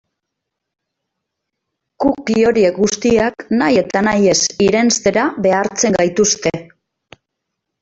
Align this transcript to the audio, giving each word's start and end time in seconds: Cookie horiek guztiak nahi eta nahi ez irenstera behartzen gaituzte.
Cookie 2.05 2.45
horiek 2.51 2.79
guztiak 2.85 3.45
nahi 3.61 3.79
eta 3.83 4.03
nahi 4.09 4.27
ez 4.33 4.39
irenstera 4.71 5.29
behartzen 5.47 6.01
gaituzte. 6.03 6.57